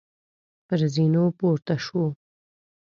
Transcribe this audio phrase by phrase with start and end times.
[0.67, 2.05] پر زینو پورته شوو.